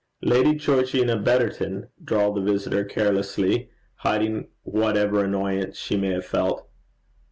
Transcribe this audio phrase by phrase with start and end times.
[0.23, 6.67] 'Lady Georgina Betterton,' drawled the visitor carelessly, hiding whatever annoyance she may have felt.